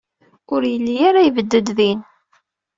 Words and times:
Ur 0.53 0.61
yelli 0.71 0.95
ara 1.07 1.21
yebded 1.25 1.67
din. 1.77 1.99